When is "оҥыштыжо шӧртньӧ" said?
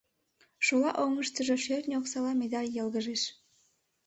1.03-1.95